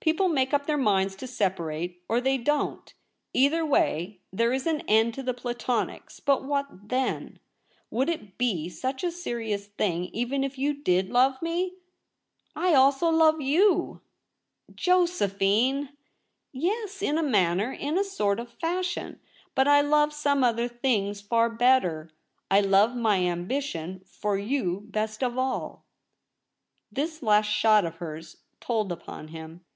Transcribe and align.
People 0.00 0.30
make 0.30 0.54
up 0.54 0.64
their 0.64 0.78
minds 0.78 1.14
to 1.16 1.26
separate— 1.26 2.02
or— 2.08 2.18
they 2.22 2.38
don't. 2.38 2.94
Either 3.34 3.62
way, 3.66 4.20
there 4.32 4.54
is 4.54 4.66
an 4.66 4.80
end 4.88 5.12
to 5.12 5.22
the 5.22 5.34
Platonics. 5.34 6.18
But 6.18 6.46
what 6.46 6.64
then? 6.88 7.38
Would 7.90 8.08
it 8.08 8.38
be 8.38 8.70
such 8.70 9.04
a 9.04 9.10
serious 9.12 9.66
thing 9.66 10.06
even 10.14 10.44
if 10.44 10.56
you 10.56 10.72
did 10.72 11.10
love 11.10 11.42
me? 11.42 11.74
I 12.56 12.72
also— 12.74 13.08
love 13.10 13.42
you 13.42 14.00
!'* 14.52 14.74
Josephine 14.74 15.90
!'* 16.38 16.52
Yes, 16.52 17.02
in 17.02 17.18
a 17.18 17.22
manner— 17.22 17.70
in 17.78 17.98
a 17.98 18.02
sort 18.04 18.40
of 18.40 18.54
fashion. 18.54 19.20
But 19.54 19.68
I 19.68 19.82
love 19.82 20.14
some 20.14 20.42
other 20.42 20.68
things 20.68 21.20
far 21.20 21.50
better. 21.50 22.10
I 22.50 22.62
love 22.62 22.96
my 22.96 23.18
ambition 23.26 24.00
for 24.06 24.38
you 24.38 24.84
best 24.86 25.22
of 25.22 25.36
all.' 25.36 25.84
This 26.90 27.22
last 27.22 27.50
shot 27.50 27.84
of 27.84 27.96
hers 27.96 28.38
told 28.58 28.90
upon 28.90 29.28
him. 29.28 29.66